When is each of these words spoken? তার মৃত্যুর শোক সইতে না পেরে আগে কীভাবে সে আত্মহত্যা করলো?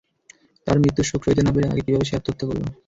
তার 0.67 0.77
মৃত্যুর 0.79 1.07
শোক 1.09 1.21
সইতে 1.25 1.41
না 1.43 1.51
পেরে 1.53 1.67
আগে 1.69 1.81
কীভাবে 1.85 2.05
সে 2.07 2.17
আত্মহত্যা 2.17 2.45
করলো? 2.49 2.65